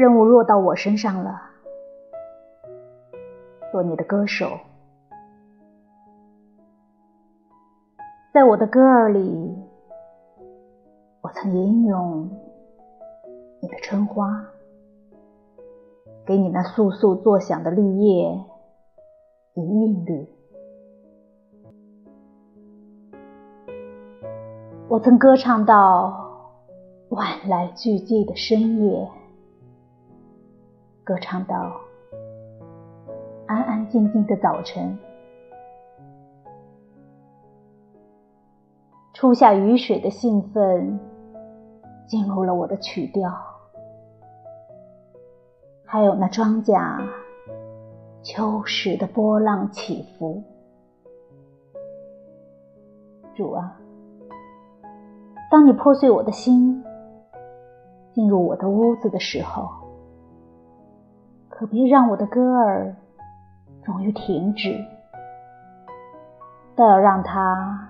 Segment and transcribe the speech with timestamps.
[0.00, 1.49] 任务落到我身上了，
[3.70, 4.58] 做你的歌手，
[8.34, 9.56] 在我的歌儿里，
[11.20, 12.28] 我曾吟咏
[13.60, 14.44] 你的春花，
[16.26, 18.44] 给你那簌簌作响的绿叶
[19.54, 20.28] 以韵律。
[24.88, 26.28] 我曾歌唱到
[27.10, 29.08] 晚来俱寂的深夜。
[31.04, 31.80] 歌唱到
[33.50, 34.96] 安安静静的早晨，
[39.12, 41.00] 初夏雨水的兴奋
[42.06, 43.28] 进入了我的曲调，
[45.84, 47.04] 还有那庄稼
[48.22, 50.44] 秋时的波浪起伏。
[53.34, 53.76] 主啊，
[55.50, 56.84] 当你破碎我的心，
[58.12, 59.68] 进入我的屋子的时候。
[61.48, 62.94] 可别让我的歌儿
[63.84, 64.84] 终于停止，
[66.76, 67.88] 倒要让它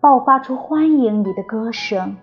[0.00, 2.16] 爆发出欢迎你的歌声。